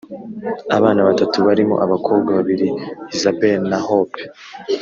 [0.77, 2.67] abana batatu barimo abakobwa babiri,
[3.15, 4.21] isabelle na hope,